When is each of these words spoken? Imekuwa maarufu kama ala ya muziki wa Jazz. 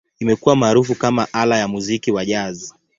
Imekuwa 0.19 0.55
maarufu 0.55 0.95
kama 0.95 1.27
ala 1.33 1.57
ya 1.57 1.67
muziki 1.67 2.11
wa 2.11 2.25
Jazz. 2.25 2.73